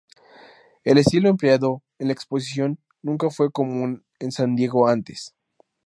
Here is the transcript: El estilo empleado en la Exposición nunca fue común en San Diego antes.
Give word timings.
El 0.83 0.97
estilo 0.97 1.29
empleado 1.29 1.83
en 1.99 2.07
la 2.07 2.13
Exposición 2.13 2.79
nunca 3.03 3.29
fue 3.29 3.51
común 3.51 4.03
en 4.17 4.31
San 4.31 4.55
Diego 4.55 4.87
antes. 4.87 5.35